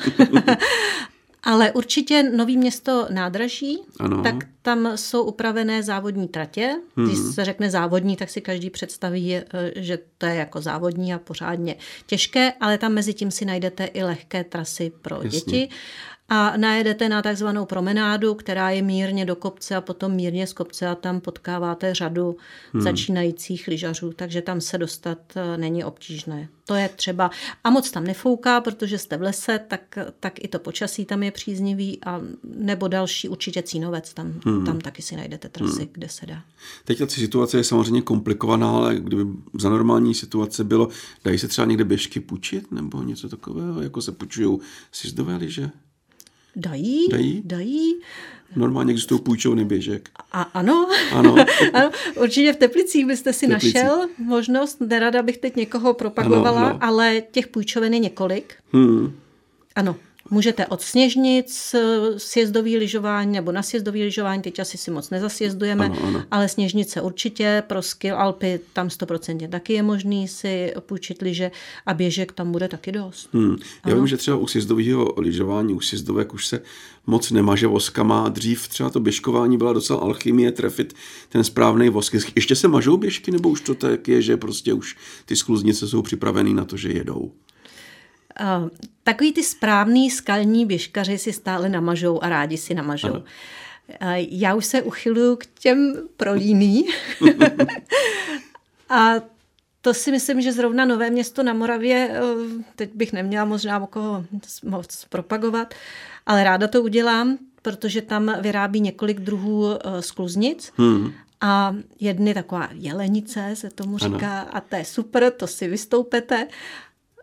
Ale 1.43 1.71
určitě 1.71 2.23
Nový 2.23 2.57
město 2.57 3.07
nádraží, 3.11 3.79
ano. 3.99 4.23
tak 4.23 4.35
tam 4.61 4.97
jsou 4.97 5.23
upravené 5.23 5.83
závodní 5.83 6.27
tratě. 6.27 6.75
Hmm. 6.97 7.07
Když 7.07 7.19
se 7.35 7.45
řekne 7.45 7.69
závodní, 7.69 8.15
tak 8.15 8.29
si 8.29 8.41
každý 8.41 8.69
představí, 8.69 9.35
eh, 9.35 9.45
že 9.75 9.99
to 10.17 10.25
je 10.25 10.35
jako 10.35 10.61
závodní 10.61 11.13
a 11.13 11.19
pořádně 11.19 11.75
těžké, 12.05 12.53
ale 12.61 12.77
tam 12.77 12.93
mezi 12.93 13.13
tím 13.13 13.31
si 13.31 13.45
najdete 13.45 13.85
i 13.85 14.03
lehké 14.03 14.43
trasy 14.43 14.91
pro 15.01 15.15
Jasně. 15.15 15.29
děti 15.29 15.69
a 16.29 16.57
najedete 16.57 17.09
na 17.09 17.21
takzvanou 17.21 17.65
promenádu, 17.65 18.33
která 18.33 18.69
je 18.69 18.81
mírně 18.81 19.25
do 19.25 19.35
kopce 19.35 19.75
a 19.75 19.81
potom 19.81 20.11
mírně 20.11 20.47
z 20.47 20.53
kopce 20.53 20.87
a 20.87 20.95
tam 20.95 21.21
potkáváte 21.21 21.93
řadu 21.93 22.37
hmm. 22.73 22.81
začínajících 22.81 23.67
lyžařů, 23.67 24.13
takže 24.15 24.41
tam 24.41 24.61
se 24.61 24.77
dostat 24.77 25.17
eh, 25.35 25.57
není 25.57 25.83
obtížné. 25.83 26.49
To 26.65 26.75
je 26.75 26.89
třeba, 26.89 27.31
a 27.63 27.69
moc 27.69 27.91
tam 27.91 28.03
nefouká, 28.03 28.61
protože 28.61 28.97
jste 28.97 29.17
v 29.17 29.21
lese, 29.21 29.59
tak, 29.67 29.97
tak 30.19 30.43
i 30.43 30.47
to 30.47 30.59
počasí 30.59 31.05
tam 31.05 31.23
je 31.23 31.31
příznivý 31.31 31.99
a 32.05 32.21
nebo 32.43 32.87
další 32.87 33.29
určitě 33.29 33.63
Cínovec, 33.63 34.13
tam, 34.13 34.33
hmm. 34.45 34.65
tam 34.65 34.79
taky 34.79 35.01
si 35.01 35.15
najdete 35.15 35.49
trasy, 35.49 35.81
hmm. 35.81 35.89
kde 35.91 36.09
se 36.09 36.25
dá. 36.25 36.43
Teď 36.85 36.99
ta 36.99 37.07
situace 37.07 37.57
je 37.57 37.63
samozřejmě 37.63 38.01
komplikovaná, 38.01 38.69
ale 38.69 38.95
kdyby 38.95 39.23
za 39.59 39.69
normální 39.69 40.15
situace 40.15 40.63
bylo, 40.63 40.89
dají 41.23 41.39
se 41.39 41.47
třeba 41.47 41.67
někde 41.67 41.83
běžky 41.83 42.19
půjčit 42.19 42.71
nebo 42.71 43.03
něco 43.03 43.29
takového, 43.29 43.81
jako 43.81 44.01
se 44.01 44.11
půjčují 44.11 44.59
sjezdové 44.91 45.35
lyže? 45.35 45.69
Dají, 46.57 47.07
dají. 47.11 47.41
dají. 47.45 47.95
Normálně 48.55 48.91
existují 48.91 49.21
půjčovny 49.21 49.65
běžek. 49.65 50.09
A, 50.31 50.41
ano. 50.41 50.89
Ano. 51.13 51.35
ano. 51.73 51.89
Určitě 52.21 52.53
v 52.53 52.57
Teplicích 52.57 53.05
byste 53.05 53.33
si 53.33 53.47
Teplicích. 53.47 53.73
našel 53.73 54.07
možnost, 54.17 54.81
nerada 54.81 55.21
bych 55.21 55.37
teď 55.37 55.55
někoho 55.55 55.93
propagovala, 55.93 56.61
ano, 56.61 56.69
ano. 56.69 56.79
ale 56.81 57.21
těch 57.31 57.47
půjčoven 57.47 57.93
je 57.93 57.99
několik. 57.99 58.53
Hmm. 58.73 59.15
Ano. 59.75 59.95
Můžete 60.29 60.67
od 60.67 60.81
sněžnic, 60.81 61.75
sjezdový 62.17 62.77
lyžování 62.77 63.31
nebo 63.31 63.51
na 63.51 63.63
sjezdový 63.63 64.03
lyžování, 64.03 64.41
teď 64.41 64.59
asi 64.59 64.77
si 64.77 64.91
moc 64.91 65.09
nezasjezdujeme, 65.09 65.85
ano, 65.85 65.97
ano. 66.03 66.23
ale 66.31 66.49
sněžnice 66.49 67.01
určitě, 67.01 67.63
pro 67.67 67.81
skill 67.81 68.15
Alpy 68.15 68.59
tam 68.73 68.87
100% 68.87 69.49
taky 69.49 69.73
je 69.73 69.83
možný 69.83 70.27
si 70.27 70.73
půjčit 70.79 71.21
lyže 71.21 71.51
a 71.85 71.93
běžek 71.93 72.31
tam 72.31 72.51
bude 72.51 72.67
taky 72.67 72.91
dost. 72.91 73.29
Hmm. 73.33 73.57
Já 73.85 73.91
ano. 73.91 73.95
vím, 73.95 74.07
že 74.07 74.17
třeba 74.17 74.37
u 74.37 74.47
sjezdového 74.47 75.13
lyžování, 75.17 75.73
u 75.73 75.79
sjezdovek 75.79 76.33
už 76.33 76.47
se 76.47 76.61
moc 77.07 77.31
nemaže 77.31 77.67
voskama. 77.67 78.29
Dřív 78.29 78.67
třeba 78.67 78.89
to 78.89 78.99
běžkování 78.99 79.57
byla 79.57 79.73
docela 79.73 79.99
alchymie, 79.99 80.51
trefit 80.51 80.93
ten 81.29 81.43
správný 81.43 81.89
vosk. 81.89 82.13
Ještě 82.35 82.55
se 82.55 82.67
mažou 82.67 82.97
běžky, 82.97 83.31
nebo 83.31 83.49
už 83.49 83.61
to 83.61 83.75
tak 83.75 84.07
je, 84.07 84.21
že 84.21 84.37
prostě 84.37 84.73
už 84.73 84.97
ty 85.25 85.35
skluznice 85.35 85.87
jsou 85.87 86.01
připravený 86.01 86.53
na 86.53 86.65
to, 86.65 86.77
že 86.77 86.89
jedou? 86.89 87.31
Uh, 88.41 88.69
takový 89.03 89.33
ty 89.33 89.43
správný 89.43 90.09
skalní 90.09 90.65
běžkaři 90.65 91.17
si 91.17 91.33
stále 91.33 91.69
namažou 91.69 92.23
a 92.23 92.29
rádi 92.29 92.57
si 92.57 92.73
namažou. 92.73 93.11
Uh, 93.11 93.23
já 94.29 94.55
už 94.55 94.65
se 94.65 94.81
uchyluju 94.81 95.35
k 95.35 95.45
těm 95.45 95.95
prolíný. 96.17 96.85
a 98.89 99.13
to 99.81 99.93
si 99.93 100.11
myslím, 100.11 100.41
že 100.41 100.53
zrovna 100.53 100.85
Nové 100.85 101.09
město 101.09 101.43
na 101.43 101.53
Moravě, 101.53 102.09
uh, 102.09 102.61
teď 102.75 102.89
bych 102.93 103.13
neměla 103.13 103.45
možná 103.45 103.83
okolo 103.83 104.25
moc 104.63 105.05
propagovat, 105.09 105.73
ale 106.25 106.43
ráda 106.43 106.67
to 106.67 106.83
udělám, 106.83 107.37
protože 107.61 108.01
tam 108.01 108.35
vyrábí 108.41 108.81
několik 108.81 109.19
druhů 109.19 109.61
uh, 109.61 109.75
skluznic. 109.99 110.71
Hmm. 110.77 111.11
A 111.41 111.75
jedny 111.99 112.33
taková 112.33 112.69
jelenice 112.73 113.51
se 113.53 113.69
tomu 113.69 113.97
říká 113.97 114.39
ano. 114.39 114.49
a 114.53 114.61
to 114.61 114.75
je 114.75 114.85
super, 114.85 115.31
to 115.37 115.47
si 115.47 115.67
vystoupete 115.67 116.47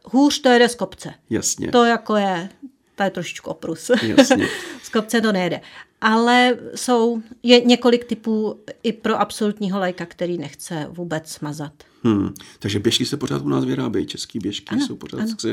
hůř 0.04 0.40
to 0.40 0.48
jede 0.48 0.68
z 0.68 0.74
kopce. 0.74 1.14
Jasně. 1.30 1.68
To 1.68 1.84
jako 1.84 2.16
je, 2.16 2.48
to 2.94 3.02
je 3.02 3.10
trošičku 3.10 3.50
oprus. 3.50 3.90
Jasně. 4.02 4.48
z 4.82 4.88
kopce 4.88 5.20
to 5.20 5.32
nejde. 5.32 5.60
Ale 6.00 6.58
jsou, 6.74 7.22
je 7.42 7.60
několik 7.60 8.04
typů 8.04 8.60
i 8.82 8.92
pro 8.92 9.20
absolutního 9.20 9.78
lajka, 9.78 10.06
který 10.06 10.38
nechce 10.38 10.86
vůbec 10.90 11.30
smazat. 11.30 11.72
Hmm. 12.02 12.34
Takže 12.58 12.78
běžky 12.78 13.06
se 13.06 13.16
pořád 13.16 13.42
u 13.42 13.48
nás 13.48 13.64
vyrábějí, 13.64 14.06
český 14.06 14.38
běžky 14.38 14.74
ano, 14.74 14.86
jsou 14.86 14.96
pořád 14.96 15.20
ano, 15.20 15.34
k 15.36 15.44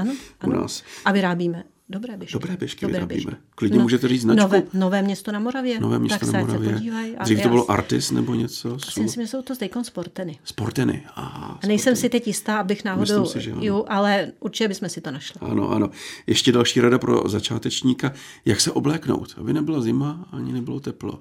ano, 0.00 0.12
u 0.12 0.16
ano. 0.40 0.60
nás. 0.60 0.82
A 1.04 1.12
vyrábíme 1.12 1.64
Dobré 1.90 2.16
běžky. 2.16 2.32
Dobré 2.32 2.56
běžky 2.56 2.86
Dobré 2.86 2.94
vyrábíme. 2.94 3.30
Běžky. 3.30 3.42
Klidně 3.54 3.78
no, 3.78 3.82
můžete 3.82 4.08
říct 4.08 4.22
značku. 4.22 4.42
Nové, 4.42 4.62
nové 4.74 5.02
město 5.02 5.32
na 5.32 5.38
Moravě. 5.38 5.80
Nové 5.80 5.98
město 5.98 6.26
tak 6.26 6.34
na 6.34 6.40
Moravě. 6.40 6.72
Podívaj, 6.72 7.16
Dřív 7.24 7.42
to 7.42 7.48
bylo 7.48 7.70
Artis 7.70 8.10
nebo 8.10 8.34
něco? 8.34 8.74
Asi 8.74 9.02
myslím, 9.02 9.24
že 9.24 9.28
jsou 9.30 9.42
to 9.42 9.56
teď 9.56 9.72
Sporteny. 9.82 10.38
Sporteny, 10.44 11.06
aha. 11.14 11.58
A 11.62 11.66
nejsem 11.66 11.96
si 11.96 12.08
teď 12.08 12.26
jistá, 12.26 12.58
abych 12.58 12.84
náhodou, 12.84 13.26
si, 13.26 13.40
že 13.40 13.54
jo, 13.60 13.84
ale 13.88 14.32
určitě 14.40 14.68
bychom 14.68 14.88
si 14.88 15.00
to 15.00 15.10
našli. 15.10 15.40
Ano, 15.40 15.70
ano. 15.70 15.90
Ještě 16.26 16.52
další 16.52 16.80
rada 16.80 16.98
pro 16.98 17.28
začátečníka. 17.28 18.12
Jak 18.44 18.60
se 18.60 18.72
obléknout, 18.72 19.34
aby 19.36 19.52
nebyla 19.52 19.80
zima, 19.80 20.28
ani 20.32 20.52
nebylo 20.52 20.80
teplo. 20.80 21.20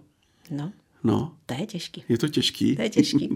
No. 0.51 0.71
No. 1.03 1.36
To 1.46 1.53
je 1.53 1.65
těžký. 1.65 2.03
Je 2.10 2.18
to 2.18 2.27
těžký? 2.27 2.75
To 2.75 2.82
je 2.82 2.89
těžký. 2.89 3.29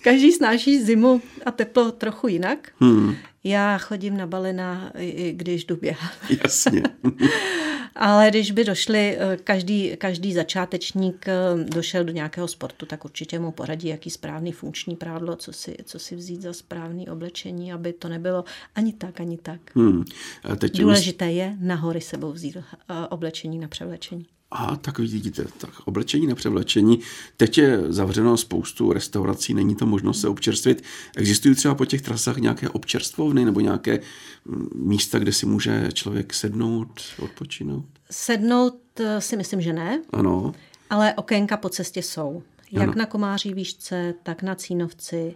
Každý 0.00 0.32
snáší 0.32 0.82
zimu 0.82 1.22
a 1.46 1.50
teplo 1.50 1.92
trochu 1.92 2.28
jinak. 2.28 2.72
Hmm. 2.80 3.14
Já 3.44 3.78
chodím 3.78 4.16
na 4.16 4.26
balena, 4.26 4.92
když 5.32 5.64
jdu 5.64 5.76
běhat. 5.76 6.12
Jasně. 6.42 6.82
Ale 7.96 8.30
když 8.30 8.50
by 8.50 8.64
došli, 8.64 9.16
eh, 9.18 9.36
každý, 9.44 9.96
každý 9.98 10.32
začátečník 10.32 11.28
eh, 11.28 11.34
došel 11.64 12.04
do 12.04 12.12
nějakého 12.12 12.48
sportu, 12.48 12.86
tak 12.86 13.04
určitě 13.04 13.38
mu 13.38 13.52
poradí, 13.52 13.88
jaký 13.88 14.10
správný 14.10 14.52
funkční 14.52 14.96
prádlo, 14.96 15.36
co 15.36 15.52
si, 15.52 15.76
co 15.84 15.98
si 15.98 16.16
vzít 16.16 16.42
za 16.42 16.52
správný 16.52 17.08
oblečení, 17.08 17.72
aby 17.72 17.92
to 17.92 18.08
nebylo 18.08 18.44
ani 18.74 18.92
tak, 18.92 19.20
ani 19.20 19.38
tak. 19.38 19.60
Hmm. 19.76 20.04
A 20.44 20.56
teď 20.56 20.80
Důležité 20.80 21.32
je 21.32 21.56
nahory 21.60 22.00
sebou 22.00 22.32
vzít 22.32 22.56
eh, 22.56 23.06
oblečení 23.08 23.58
na 23.58 23.68
převlečení. 23.68 24.26
A 24.50 24.76
tak 24.76 24.98
vidíte, 24.98 25.44
tak 25.58 25.70
oblečení 25.84 26.26
na 26.26 26.34
převlečení. 26.34 27.00
Teď 27.36 27.58
je 27.58 27.80
zavřeno 27.92 28.36
spoustu 28.36 28.92
restaurací, 28.92 29.54
není 29.54 29.74
to 29.74 29.86
možnost 29.86 30.20
se 30.20 30.28
občerstvit. 30.28 30.84
Existují 31.16 31.54
třeba 31.54 31.74
po 31.74 31.84
těch 31.84 32.02
trasách 32.02 32.36
nějaké 32.36 32.68
občerstvovny 32.68 33.44
nebo 33.44 33.60
nějaké 33.60 34.00
mm, 34.44 34.68
místa, 34.74 35.18
kde 35.18 35.32
si 35.32 35.46
může 35.46 35.88
člověk 35.92 36.34
sednout, 36.34 37.00
odpočinout? 37.18 37.84
Sednout 38.10 39.00
eh, 39.00 39.20
si 39.20 39.36
myslím, 39.36 39.60
že 39.60 39.72
ne. 39.72 40.02
Ano. 40.10 40.54
Ale 40.90 41.14
okénka 41.14 41.56
po 41.56 41.68
cestě 41.68 42.02
jsou. 42.02 42.42
Jak 42.72 42.82
ano. 42.82 42.94
na 42.96 43.06
Komáří 43.06 43.54
výšce, 43.54 44.14
tak 44.22 44.42
na 44.42 44.54
Cínovci 44.54 45.34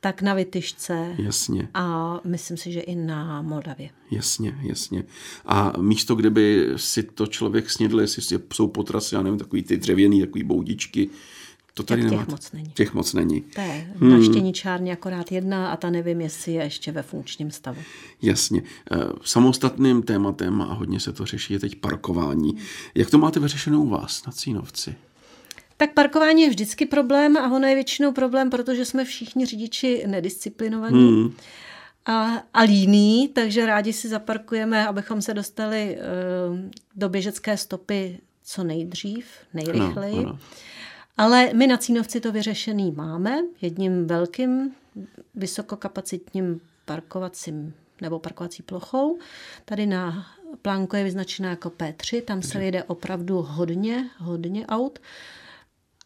tak 0.00 0.22
na 0.22 0.34
Vytyšce. 0.34 1.14
Jasně. 1.18 1.68
A 1.74 2.16
myslím 2.24 2.56
si, 2.56 2.72
že 2.72 2.80
i 2.80 2.94
na 2.94 3.42
Moldavě. 3.42 3.90
Jasně, 4.10 4.58
jasně. 4.62 5.04
A 5.46 5.72
místo, 5.80 6.14
kde 6.14 6.30
by 6.30 6.68
si 6.76 7.02
to 7.02 7.26
člověk 7.26 7.70
snědl, 7.70 8.00
jestli 8.00 8.38
jsou 8.52 8.68
potrasy, 8.68 9.14
já 9.14 9.22
nevím, 9.22 9.38
takový 9.38 9.62
ty 9.62 9.76
dřevěný, 9.76 10.20
takový 10.20 10.44
boudičky, 10.44 11.10
to 11.74 11.82
tady 11.82 12.02
těch 12.02 12.10
nemáte. 12.10 12.30
moc 12.30 12.52
není. 12.52 12.70
Těch 12.74 12.94
moc 12.94 13.14
není. 13.14 13.40
To 13.40 13.60
je 13.60 13.92
hmm. 14.00 14.10
na 14.10 14.24
štěničárně 14.24 14.92
akorát 14.92 15.32
jedna 15.32 15.72
a 15.72 15.76
ta 15.76 15.90
nevím, 15.90 16.20
jestli 16.20 16.52
je 16.52 16.62
ještě 16.62 16.92
ve 16.92 17.02
funkčním 17.02 17.50
stavu. 17.50 17.80
Jasně. 18.22 18.62
Eh, 18.92 18.96
samostatným 19.24 20.02
tématem 20.02 20.62
a 20.62 20.74
hodně 20.74 21.00
se 21.00 21.12
to 21.12 21.26
řeší 21.26 21.52
je 21.52 21.58
teď 21.58 21.76
parkování. 21.76 22.56
Jak 22.94 23.10
to 23.10 23.18
máte 23.18 23.40
vyřešeno 23.40 23.80
u 23.80 23.88
vás 23.88 24.26
na 24.26 24.32
Cínovci? 24.32 24.94
Tak 25.80 25.92
parkování 25.94 26.42
je 26.42 26.48
vždycky 26.48 26.86
problém 26.86 27.36
a 27.36 27.52
ono 27.52 27.66
je 27.66 27.74
většinou 27.74 28.12
problém, 28.12 28.50
protože 28.50 28.84
jsme 28.84 29.04
všichni 29.04 29.46
řidiči 29.46 30.04
nedisciplinovaní. 30.06 31.08
Hmm. 31.08 31.34
A, 32.06 32.42
a 32.54 32.62
líný, 32.62 33.28
takže 33.28 33.66
rádi 33.66 33.92
si 33.92 34.08
zaparkujeme, 34.08 34.86
abychom 34.86 35.22
se 35.22 35.34
dostali 35.34 35.98
uh, 35.98 36.58
do 36.96 37.08
běžecké 37.08 37.56
stopy 37.56 38.18
co 38.44 38.64
nejdřív, 38.64 39.26
nejrychleji. 39.54 40.18
Ano, 40.18 40.28
ano. 40.28 40.38
Ale 41.16 41.50
my 41.54 41.66
na 41.66 41.76
Cínovci 41.76 42.20
to 42.20 42.32
vyřešený 42.32 42.90
máme 42.90 43.38
jedním 43.60 44.06
velkým 44.06 44.74
vysokokapacitním 45.34 46.60
parkovacím 46.84 47.74
nebo 48.00 48.18
parkovací 48.18 48.62
plochou. 48.62 49.18
Tady 49.64 49.86
na 49.86 50.26
plánku 50.62 50.96
je 50.96 51.04
vyznačená 51.04 51.50
jako 51.50 51.68
P3, 51.68 52.22
tam 52.22 52.42
se 52.42 52.64
jede 52.64 52.84
opravdu 52.84 53.42
hodně, 53.42 54.10
hodně 54.18 54.66
aut. 54.66 54.98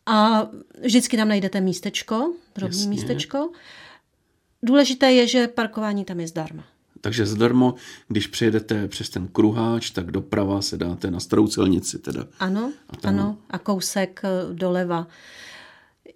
A 0.06 0.48
vždycky 0.82 1.16
tam 1.16 1.28
najdete 1.28 1.60
místečko, 1.60 2.32
drobné 2.54 2.86
místečko. 2.86 3.50
Důležité 4.62 5.12
je, 5.12 5.26
že 5.26 5.48
parkování 5.48 6.04
tam 6.04 6.20
je 6.20 6.28
zdarma. 6.28 6.64
Takže 7.00 7.26
zdarma, 7.26 7.74
když 8.08 8.26
přejedete 8.26 8.88
přes 8.88 9.10
ten 9.10 9.28
kruháč, 9.28 9.90
tak 9.90 10.10
doprava 10.10 10.62
se 10.62 10.76
dáte 10.76 11.10
na 11.10 11.20
starou 11.20 11.46
silnici 11.46 11.98
teda. 11.98 12.26
Ano, 12.38 12.72
a 12.88 12.96
tam... 12.96 13.14
ano, 13.14 13.36
a 13.50 13.58
kousek 13.58 14.20
eh, 14.24 14.54
doleva. 14.54 15.06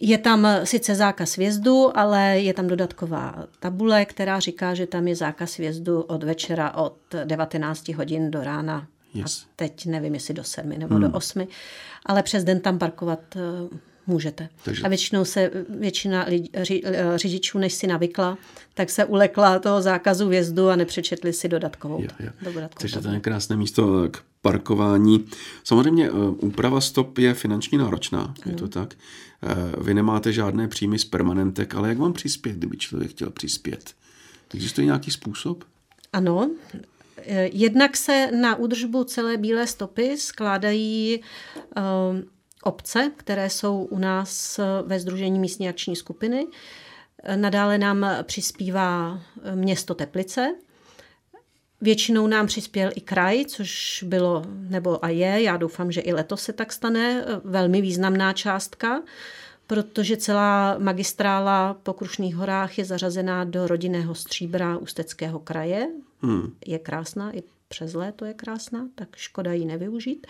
Je 0.00 0.18
tam 0.18 0.46
sice 0.64 0.94
zákaz 0.94 1.36
vjezdu, 1.36 1.98
ale 1.98 2.40
je 2.40 2.54
tam 2.54 2.66
dodatková 2.66 3.46
tabule, 3.60 4.04
která 4.04 4.40
říká, 4.40 4.74
že 4.74 4.86
tam 4.86 5.08
je 5.08 5.16
zákaz 5.16 5.56
vjezdu 5.56 6.00
od 6.00 6.24
večera 6.24 6.74
od 6.74 6.98
19 7.24 7.88
hodin 7.88 8.30
do 8.30 8.44
rána. 8.44 8.86
Yes. 9.18 9.42
A 9.42 9.46
teď 9.56 9.86
nevím, 9.86 10.14
jestli 10.14 10.34
do 10.34 10.44
7 10.44 10.68
nebo 10.78 10.94
hmm. 10.94 11.02
do 11.02 11.10
8, 11.10 11.48
ale 12.06 12.22
přes 12.22 12.44
den 12.44 12.60
tam 12.60 12.78
parkovat 12.78 13.20
eh, 13.36 13.40
můžete. 14.06 14.48
Takže... 14.64 14.82
A 14.82 14.88
většinou 14.88 15.24
se 15.24 15.50
většina 15.68 16.24
lidi, 16.28 16.50
ři, 16.62 16.82
eh, 16.84 17.18
řidičů, 17.18 17.58
než 17.58 17.74
si 17.74 17.86
navykla, 17.86 18.38
tak 18.74 18.90
se 18.90 19.04
ulekla 19.04 19.58
toho 19.58 19.82
zákazu 19.82 20.28
vjezdu 20.28 20.68
a 20.68 20.76
nepřečetli 20.76 21.32
si 21.32 21.48
dodatkovou. 21.48 22.02
Jo, 22.02 22.08
jo. 22.20 22.30
dodatkovou 22.40 22.80
Takže 22.80 23.00
to 23.00 23.08
je 23.08 23.20
krásné 23.20 23.56
místo 23.56 24.08
k 24.10 24.22
parkování. 24.42 25.24
Samozřejmě 25.64 26.08
eh, 26.08 26.12
úprava 26.40 26.80
stop 26.80 27.18
je 27.18 27.34
finančně 27.34 27.78
náročná, 27.78 28.20
ano. 28.20 28.34
je 28.46 28.52
to 28.52 28.68
tak. 28.68 28.94
Vy 29.80 29.94
nemáte 29.94 30.32
žádné 30.32 30.68
příjmy 30.68 30.98
z 30.98 31.04
permanentek, 31.04 31.74
ale 31.74 31.88
jak 31.88 31.98
vám 31.98 32.12
přispět, 32.12 32.56
kdyby 32.56 32.76
člověk 32.76 33.10
chtěl 33.10 33.30
přispět? 33.30 33.94
Existuje 34.54 34.84
nějaký 34.84 35.10
způsob? 35.10 35.64
Ano, 36.12 36.50
Jednak 37.52 37.96
se 37.96 38.30
na 38.40 38.56
údržbu 38.56 39.04
celé 39.04 39.36
bílé 39.36 39.66
stopy 39.66 40.16
skládají 40.16 41.20
obce, 42.62 43.12
které 43.16 43.50
jsou 43.50 43.84
u 43.84 43.98
nás 43.98 44.60
ve 44.82 45.00
Združení 45.00 45.38
místní 45.38 45.68
akční 45.68 45.96
skupiny. 45.96 46.46
Nadále 47.36 47.78
nám 47.78 48.06
přispívá 48.22 49.22
město 49.54 49.94
Teplice. 49.94 50.54
Většinou 51.80 52.26
nám 52.26 52.46
přispěl 52.46 52.90
i 52.94 53.00
kraj, 53.00 53.44
což 53.44 54.04
bylo 54.06 54.44
nebo 54.48 55.04
a 55.04 55.08
je, 55.08 55.42
já 55.42 55.56
doufám, 55.56 55.92
že 55.92 56.00
i 56.00 56.12
letos 56.12 56.42
se 56.42 56.52
tak 56.52 56.72
stane, 56.72 57.24
velmi 57.44 57.80
významná 57.80 58.32
částka, 58.32 59.02
protože 59.68 60.16
celá 60.16 60.78
magistrála 60.78 61.74
po 61.74 61.92
Krušných 61.92 62.36
horách 62.36 62.78
je 62.78 62.84
zařazená 62.84 63.44
do 63.44 63.66
rodinného 63.66 64.14
stříbra 64.14 64.78
Ústeckého 64.78 65.38
kraje. 65.38 65.88
Hmm. 66.22 66.52
Je 66.66 66.78
krásná, 66.78 67.36
i 67.36 67.42
přes 67.68 67.94
léto 67.94 68.24
je 68.24 68.34
krásná, 68.34 68.88
tak 68.94 69.16
škoda 69.16 69.52
ji 69.52 69.64
nevyužít. 69.64 70.26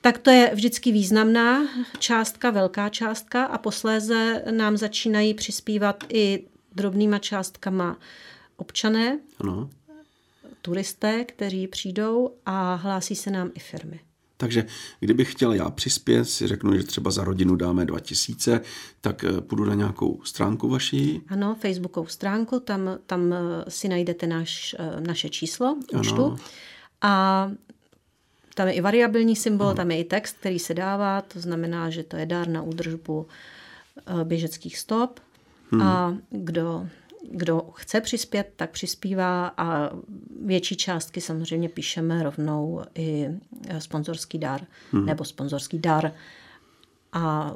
Tak 0.00 0.18
to 0.18 0.30
je 0.30 0.50
vždycky 0.54 0.92
významná 0.92 1.68
částka, 1.98 2.50
velká 2.50 2.88
částka 2.88 3.44
a 3.44 3.58
posléze 3.58 4.44
nám 4.50 4.76
začínají 4.76 5.34
přispívat 5.34 6.04
i 6.08 6.44
drobnýma 6.74 7.18
částkama 7.18 7.96
občané, 8.56 9.18
ano. 9.40 9.70
turisté, 10.62 11.24
kteří 11.24 11.68
přijdou 11.68 12.34
a 12.46 12.74
hlásí 12.74 13.16
se 13.16 13.30
nám 13.30 13.50
i 13.54 13.60
firmy. 13.60 14.00
Takže 14.40 14.66
kdybych 15.00 15.32
chtěl 15.32 15.52
já 15.52 15.70
přispět, 15.70 16.24
si 16.24 16.46
řeknu, 16.46 16.76
že 16.76 16.82
třeba 16.82 17.10
za 17.10 17.24
rodinu 17.24 17.56
dáme 17.56 17.84
2000, 17.84 18.60
tak 19.00 19.24
eh, 19.24 19.40
půjdu 19.40 19.64
na 19.64 19.74
nějakou 19.74 20.20
stránku 20.24 20.68
vaší. 20.68 21.20
Ano, 21.28 21.56
facebookovou 21.60 22.06
stránku, 22.06 22.60
tam, 22.60 22.98
tam 23.06 23.32
eh, 23.32 23.70
si 23.70 23.88
najdete 23.88 24.26
naš, 24.26 24.76
eh, 24.78 25.00
naše 25.00 25.28
číslo 25.28 25.76
účtu. 25.92 26.24
Ano. 26.24 26.36
A 27.02 27.52
tam 28.54 28.68
je 28.68 28.74
i 28.74 28.80
variabilní 28.80 29.36
symbol, 29.36 29.66
Aha. 29.66 29.74
tam 29.74 29.90
je 29.90 29.98
i 29.98 30.04
text, 30.04 30.36
který 30.40 30.58
se 30.58 30.74
dává, 30.74 31.20
to 31.20 31.40
znamená, 31.40 31.90
že 31.90 32.02
to 32.02 32.16
je 32.16 32.26
dár 32.26 32.48
na 32.48 32.62
údržbu 32.62 33.26
běžeckých 34.24 34.78
stop. 34.78 35.20
Hmm. 35.70 35.82
A 35.82 36.16
kdo, 36.30 36.88
kdo 37.30 37.62
chce 37.74 38.00
přispět, 38.00 38.52
tak 38.56 38.70
přispívá 38.70 39.54
a 39.56 39.90
větší 40.44 40.76
částky 40.76 41.20
samozřejmě 41.20 41.68
píšeme 41.68 42.22
rovnou 42.22 42.82
i 42.94 43.26
eh, 43.68 43.80
sponzorský 43.80 44.38
dar 44.38 44.66
hmm. 44.92 45.06
nebo 45.06 45.24
sponzorský 45.24 45.78
dar 45.78 46.12
a 47.12 47.54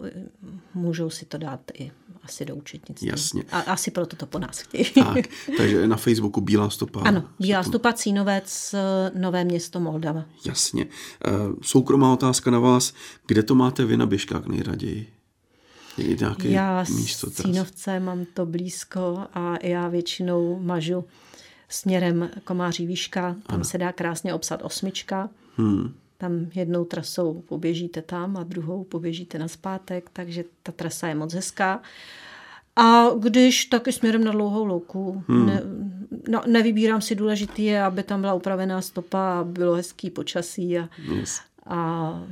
můžou 0.74 1.10
si 1.10 1.24
to 1.24 1.38
dát 1.38 1.60
i 1.74 1.92
asi 2.22 2.44
do 2.44 2.56
účetnictví. 2.56 3.08
Jasně. 3.08 3.42
A 3.52 3.60
asi 3.60 3.90
proto 3.90 4.16
to 4.16 4.26
po 4.26 4.38
nás 4.38 4.58
chtějí. 4.58 4.84
Tak, 4.84 5.24
takže 5.56 5.86
na 5.86 5.96
Facebooku 5.96 6.40
Bílá 6.40 6.70
stopa. 6.70 7.00
Ano, 7.00 7.28
Bílá 7.38 7.62
stopa 7.62 7.92
Cínovec, 7.92 8.74
Nové 9.14 9.44
město 9.44 9.80
Moldava. 9.80 10.24
Jasně. 10.46 10.86
Eh, 11.26 11.30
soukromá 11.62 12.12
otázka 12.12 12.50
na 12.50 12.58
vás. 12.58 12.94
Kde 13.26 13.42
to 13.42 13.54
máte 13.54 13.84
vy 13.84 13.96
na 13.96 14.06
běžkách 14.06 14.46
nejraději? 14.46 15.13
Nějaké 15.98 16.48
já 16.48 16.84
místo 16.90 17.30
s 17.30 17.34
Cínovce 17.34 18.00
mám 18.00 18.24
to 18.34 18.46
blízko 18.46 19.26
a 19.34 19.54
já 19.62 19.88
většinou 19.88 20.58
mažu 20.60 21.04
směrem 21.68 22.30
Komáří 22.44 22.86
výška. 22.86 23.22
Tam 23.46 23.54
ano. 23.54 23.64
se 23.64 23.78
dá 23.78 23.92
krásně 23.92 24.34
obsat 24.34 24.60
osmička. 24.62 25.30
Hmm 25.56 25.94
tam 26.18 26.46
jednou 26.54 26.84
trasou 26.84 27.42
poběžíte 27.48 28.02
tam 28.02 28.36
a 28.36 28.42
druhou 28.42 28.84
poběžíte 28.84 29.38
na 29.38 29.48
zpátek, 29.48 30.10
takže 30.12 30.44
ta 30.62 30.72
trasa 30.72 31.08
je 31.08 31.14
moc 31.14 31.34
hezká. 31.34 31.82
A 32.76 33.08
když 33.18 33.64
taky 33.64 33.92
směrem 33.92 34.24
na 34.24 34.32
dlouhou 34.32 34.64
louku, 34.64 35.24
hmm. 35.28 35.46
ne, 35.46 35.62
no, 36.28 36.42
nevybírám 36.46 37.00
si 37.00 37.14
důležitý 37.14 37.64
je, 37.64 37.82
aby 37.82 38.02
tam 38.02 38.20
byla 38.20 38.34
upravená 38.34 38.80
stopa 38.80 39.40
a 39.40 39.44
bylo 39.44 39.74
hezký 39.74 40.10
počasí 40.10 40.78
a, 40.78 40.88
yes. 41.14 41.40
a, 41.66 42.22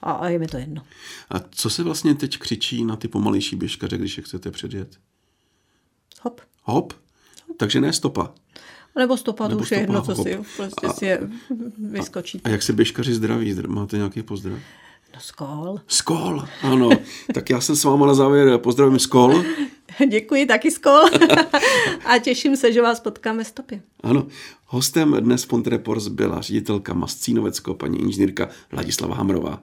a, 0.00 0.12
a 0.12 0.28
je 0.28 0.38
mi 0.38 0.46
to 0.46 0.56
jedno. 0.56 0.82
A 1.30 1.34
co 1.50 1.70
se 1.70 1.82
vlastně 1.82 2.14
teď 2.14 2.38
křičí 2.38 2.84
na 2.84 2.96
ty 2.96 3.08
pomalejší 3.08 3.56
běžkaře, 3.56 3.98
když 3.98 4.16
je 4.16 4.22
chcete 4.22 4.50
předjet? 4.50 4.98
Hop. 6.22 6.40
Hop? 6.62 6.92
Takže 7.56 7.80
ne 7.80 7.92
stopa. 7.92 8.34
Nebo 8.98 9.16
stopa, 9.16 9.48
to 9.48 9.58
už 9.58 9.70
je 9.70 9.78
jedno, 9.78 10.02
co 10.02 10.14
si 10.14 10.38
prostě 10.56 10.86
a, 10.86 10.92
si 10.92 11.06
je 11.06 11.30
vyskočí. 11.78 12.40
A, 12.44 12.48
a 12.48 12.50
jak 12.50 12.62
se 12.62 12.72
běžkaři 12.72 13.14
zdraví? 13.14 13.56
Máte 13.66 13.96
nějaký 13.96 14.22
pozdrav? 14.22 14.58
No 15.14 15.20
skol. 15.20 15.80
Skol, 15.86 16.44
ano. 16.62 16.90
tak 17.34 17.50
já 17.50 17.60
jsem 17.60 17.76
s 17.76 17.84
váma 17.84 18.06
na 18.06 18.14
závěr 18.14 18.58
pozdravím 18.58 18.98
skol. 18.98 19.44
Děkuji, 20.10 20.46
taky 20.46 20.70
skol. 20.70 21.00
a 22.04 22.18
těším 22.18 22.56
se, 22.56 22.72
že 22.72 22.82
vás 22.82 23.00
potkáme 23.00 23.44
stopě. 23.44 23.82
Ano. 24.02 24.26
Hostem 24.66 25.16
dnes 25.20 25.46
Pontrepors 25.46 26.08
byla 26.08 26.40
ředitelka 26.40 26.94
Mascínovecko, 26.94 27.74
paní 27.74 28.00
inženýrka 28.00 28.48
Ladislava 28.72 29.14
Hamrová. 29.14 29.62